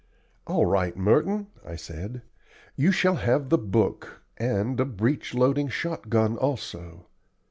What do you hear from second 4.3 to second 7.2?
and a breech loading shot gun also.